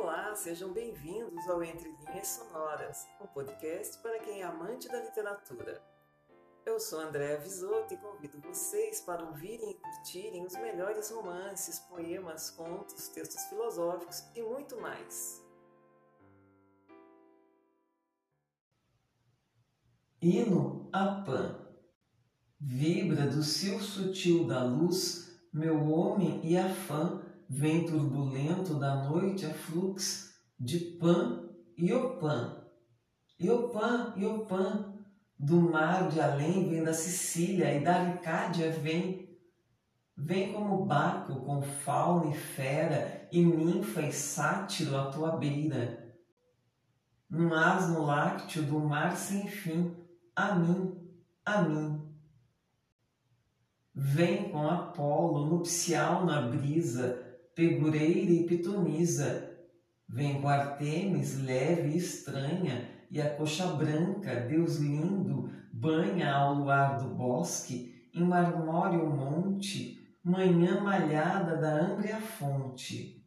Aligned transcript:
Olá, 0.00 0.32
sejam 0.36 0.72
bem-vindos 0.72 1.48
ao 1.48 1.60
Entre 1.60 1.90
Linhas 1.90 2.28
Sonoras, 2.28 3.04
um 3.20 3.26
podcast 3.26 3.98
para 3.98 4.20
quem 4.20 4.42
é 4.42 4.44
amante 4.44 4.86
da 4.86 5.02
literatura. 5.02 5.82
Eu 6.64 6.78
sou 6.78 7.00
Andréa 7.00 7.36
Visoto 7.40 7.92
e 7.92 7.96
convido 7.96 8.40
vocês 8.40 9.00
para 9.00 9.24
ouvirem 9.24 9.72
e 9.72 9.74
curtirem 9.74 10.46
os 10.46 10.52
melhores 10.52 11.10
romances, 11.10 11.80
poemas, 11.80 12.48
contos, 12.48 13.08
textos 13.08 13.42
filosóficos 13.46 14.22
e 14.36 14.40
muito 14.40 14.80
mais. 14.80 15.44
Hino 20.22 20.88
a 20.92 21.22
Pan 21.22 21.66
Vibra 22.60 23.26
do 23.26 23.42
cio 23.42 23.80
sutil 23.80 24.46
da 24.46 24.62
luz, 24.62 25.40
meu 25.52 25.88
homem 25.88 26.40
e 26.44 26.56
afã, 26.56 27.20
vem 27.48 27.86
turbulento 27.86 28.74
da 28.74 29.04
noite 29.04 29.46
a 29.46 29.54
flux 29.54 30.34
de 30.58 30.78
Pan 30.78 31.48
e 31.76 31.92
Opan. 31.92 32.64
Iopan, 33.40 34.14
Iopan, 34.16 34.98
do 35.38 35.60
mar 35.60 36.08
de 36.08 36.20
além 36.20 36.68
vem 36.68 36.82
da 36.82 36.92
Sicília 36.92 37.72
e 37.72 37.82
da 37.82 38.00
Arcádia 38.00 38.70
vem. 38.72 39.28
Vem 40.16 40.52
como 40.52 40.84
Baco 40.84 41.36
com 41.44 41.62
fauna 41.62 42.34
e 42.34 42.36
fera 42.36 43.28
e 43.30 43.40
ninfa 43.44 44.02
e 44.02 44.12
sátiro 44.12 44.96
à 44.96 45.10
tua 45.10 45.36
beira. 45.36 46.16
Num 47.30 47.54
asno 47.54 48.04
lácteo 48.04 48.64
do 48.64 48.80
mar 48.80 49.16
sem 49.16 49.46
fim, 49.46 49.96
a 50.34 50.56
mim, 50.56 51.08
a 51.44 51.62
mim. 51.62 52.04
Vem 53.94 54.50
com 54.50 54.68
Apolo 54.68 55.46
nupcial 55.46 56.26
na 56.26 56.42
brisa, 56.42 57.27
pegureira 57.58 58.30
e 58.30 58.44
pitonisa. 58.44 59.58
Vem 60.08 60.40
com 60.40 60.48
Artemis 60.48 61.42
leve 61.42 61.88
e 61.88 61.96
estranha, 61.96 62.88
e 63.10 63.20
a 63.20 63.34
coxa 63.34 63.66
branca, 63.72 64.32
Deus 64.42 64.76
lindo, 64.76 65.50
banha 65.72 66.32
ao 66.32 66.54
luar 66.54 66.98
do 66.98 67.16
bosque, 67.16 68.08
em 68.14 68.22
marmóreo 68.22 69.10
monte, 69.10 69.98
manhã 70.22 70.80
malhada 70.80 71.56
da 71.56 71.68
âmbria 71.68 72.20
fonte. 72.20 73.26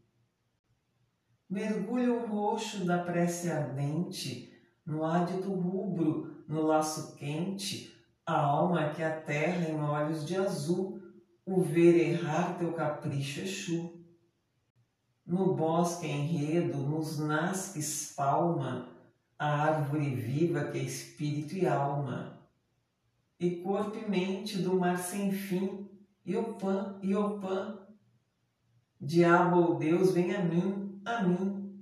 Mergulho 1.49 2.25
roxo 2.25 2.85
da 2.85 2.99
prece 2.99 3.51
ardente, 3.51 4.49
no 4.85 5.03
ádito 5.03 5.51
rubro, 5.51 6.45
no 6.47 6.61
laço 6.61 7.17
quente, 7.17 7.93
a 8.25 8.39
alma 8.39 8.91
que 8.91 9.03
aterra 9.03 9.67
em 9.67 9.75
olhos 9.75 10.25
de 10.25 10.37
azul, 10.37 11.01
o 11.45 11.61
ver 11.61 11.97
errar 11.97 12.57
teu 12.57 12.71
capricho 12.71 13.41
Exu. 13.41 14.00
No 15.31 15.53
bosque 15.53 16.05
enredo, 16.07 16.77
nos 16.79 17.17
nasques 17.17 18.13
palma, 18.13 18.89
a 19.39 19.63
árvore 19.63 20.13
viva 20.13 20.65
que 20.65 20.77
é 20.77 20.81
espírito 20.81 21.55
e 21.55 21.65
alma, 21.65 22.37
e 23.39 23.61
corpo 23.61 23.97
e 23.97 24.09
mente 24.09 24.57
do 24.57 24.77
mar 24.77 24.97
sem 24.97 25.31
fim, 25.31 25.89
o 26.27 27.39
pã. 27.39 27.79
Diabo 28.99 29.61
ou 29.61 29.75
Deus, 29.79 30.11
vem 30.11 30.35
a 30.35 30.43
mim, 30.43 31.01
a 31.05 31.23
mim, 31.23 31.81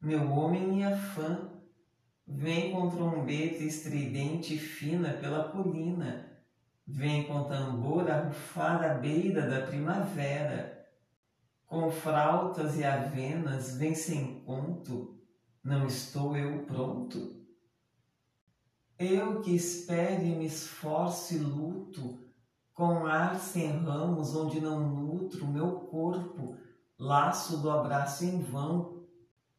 meu 0.00 0.30
homem 0.30 0.78
e 0.78 0.84
afã, 0.84 1.50
vem 2.24 2.70
com 2.70 2.88
trombeta 2.90 3.64
estridente 3.64 4.54
e 4.54 4.58
fina 4.58 5.14
pela 5.14 5.48
colina, 5.48 6.40
vem 6.86 7.24
com 7.24 7.42
tambor 7.42 8.08
a 8.08 8.20
rufar 8.20 8.88
a 8.88 8.94
beira 8.94 9.50
da 9.50 9.66
primavera, 9.66 10.81
com 11.72 11.90
frautas 11.90 12.78
e 12.78 12.84
avenas 12.84 13.78
vem 13.78 13.94
sem 13.94 14.40
conto, 14.40 15.18
não 15.64 15.86
estou 15.86 16.36
eu 16.36 16.66
pronto? 16.66 17.34
Eu 18.98 19.40
que 19.40 19.56
espere 19.56 20.36
me 20.36 20.44
esforço 20.44 21.32
e 21.32 21.38
luto, 21.38 22.20
com 22.74 23.06
ar 23.06 23.40
sem 23.40 23.70
ramos 23.70 24.36
onde 24.36 24.60
não 24.60 24.86
nutro 24.86 25.46
meu 25.46 25.80
corpo, 25.80 26.58
laço 26.98 27.56
do 27.56 27.70
abraço 27.70 28.26
em 28.26 28.42
vão, 28.42 29.06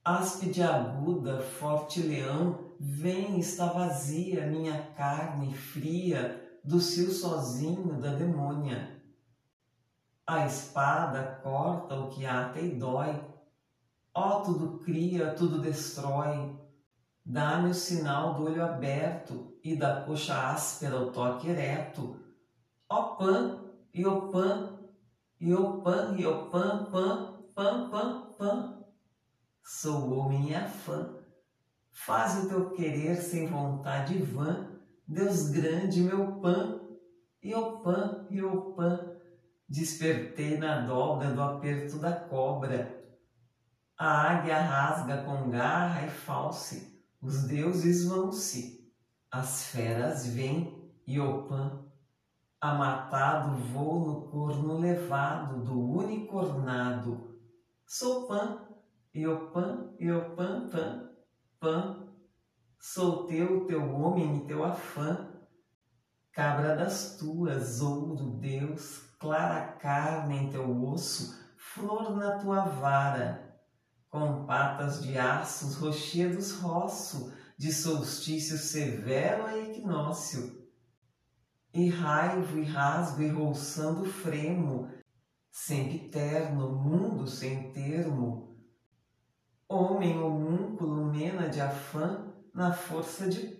áspide 0.05 0.61
aguda, 0.61 1.41
forte 1.41 1.99
leão, 1.99 2.75
vem, 2.79 3.39
está 3.39 3.73
vazia 3.73 4.45
minha 4.45 4.83
carne 4.95 5.51
fria 5.51 6.59
do 6.63 6.79
cio 6.79 7.11
sozinho 7.11 7.99
da 7.99 8.13
demônia. 8.13 9.02
A 10.25 10.45
espada 10.45 11.41
corta 11.43 11.95
o 11.95 12.09
que 12.09 12.25
ata 12.25 12.59
e 12.59 12.75
dói, 12.75 13.21
Ó, 14.15 14.41
tudo 14.41 14.79
cria, 14.79 15.33
tudo 15.33 15.59
destrói. 15.59 16.55
Dá-me 17.25 17.71
o 17.71 17.73
sinal 17.73 18.35
do 18.35 18.45
olho 18.45 18.63
aberto 18.63 19.57
e 19.63 19.75
da 19.75 20.01
coxa 20.01 20.51
áspera 20.51 20.97
o 20.97 21.11
toque 21.11 21.49
ereto. 21.49 22.19
Ó 22.87 23.15
pan, 23.15 23.59
e 23.91 24.05
o 24.05 24.29
pan, 24.29 24.79
e 25.39 25.53
o 25.53 25.81
pan, 25.81 26.15
e 26.15 26.27
o 26.27 26.47
pan, 26.49 26.85
pan, 26.91 27.43
pan, 27.55 27.89
pan, 27.89 28.33
pan. 28.37 28.85
Sou 29.63 30.31
e 30.31 30.53
afã. 30.53 31.15
Faz 31.91 32.43
o 32.43 32.49
teu 32.49 32.69
querer 32.71 33.15
sem 33.15 33.47
vontade 33.47 34.21
vã, 34.21 34.69
Deus 35.07 35.49
grande, 35.49 36.01
meu 36.01 36.39
pan, 36.39 36.81
e 37.41 37.55
o 37.55 37.79
pan, 37.79 38.27
e 38.29 38.43
o 38.43 38.73
pan. 38.73 39.15
Despertei 39.67 40.57
na 40.57 40.81
dobra 40.81 41.31
do 41.31 41.41
aperto 41.41 41.97
da 41.97 42.11
cobra, 42.11 43.03
a 43.97 44.31
águia 44.31 44.59
rasga 44.59 45.23
com 45.23 45.49
garra 45.49 46.05
e 46.05 46.09
false, 46.09 47.01
os 47.21 47.43
deuses 47.43 48.05
vão-se, 48.05 48.91
as 49.31 49.67
feras 49.67 50.27
vêm 50.27 50.91
e 51.07 51.19
Opã, 51.19 51.85
amatado 52.59 53.55
vou 53.57 54.05
no 54.05 54.29
corno 54.29 54.77
levado 54.77 55.63
do 55.63 55.79
unicornado. 55.79 57.39
Sou 57.85 58.27
Pã, 58.27 58.67
Iopã, 59.15 59.93
Iopã, 59.99 60.69
Pã, 60.69 61.09
Pã, 61.59 62.07
sou 62.79 63.25
teu, 63.25 63.65
teu 63.67 63.93
homem 63.93 64.37
e 64.37 64.47
teu 64.47 64.63
afã, 64.63 65.29
cabra 66.31 66.75
das 66.75 67.17
tuas, 67.17 67.79
ouro, 67.81 68.37
Deus, 68.39 69.12
clara 69.23 69.61
carne 69.79 70.35
em 70.35 70.49
teu 70.49 70.83
osso, 70.83 71.41
flor 71.55 72.17
na 72.17 72.37
tua 72.39 72.65
vara, 72.65 73.57
com 74.09 74.45
patas 74.45 75.01
de 75.01 75.17
aços, 75.17 75.77
rochedos 75.77 76.59
roço, 76.59 77.33
de 77.57 77.71
solstício 77.71 78.57
severo 78.57 79.45
a 79.45 79.57
equinócio. 79.57 80.61
E 81.73 81.87
raivo 81.87 82.59
e 82.59 82.65
rasgo 82.65 83.23
e 83.23 83.29
roçando 83.29 84.05
fremo, 84.05 84.91
sempiterno, 85.49 86.73
mundo 86.75 87.25
sem 87.25 87.71
termo. 87.71 88.57
Homem 89.69 90.21
homúnculo 90.21 91.05
mena 91.05 91.47
de 91.47 91.61
afã 91.61 92.33
na 92.53 92.73
força 92.73 93.29
de. 93.29 93.57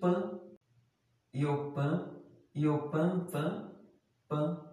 E 1.34 1.46
o 1.46 1.72
pã, 1.72 3.26
pã, 3.32 3.72
pã. 4.28 4.73